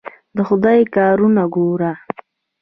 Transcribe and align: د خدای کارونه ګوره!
د 0.35 0.37
خدای 0.47 0.79
کارونه 0.95 1.43
ګوره! 1.53 1.91